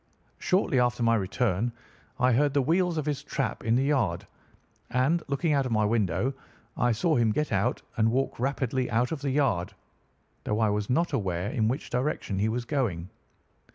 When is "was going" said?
12.49-13.09